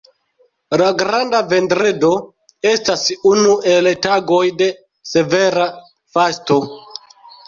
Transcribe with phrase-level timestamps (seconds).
[0.81, 2.07] La Granda vendredo
[2.69, 4.71] estas unu el tagoj de
[5.11, 5.67] severa
[6.17, 6.59] fasto.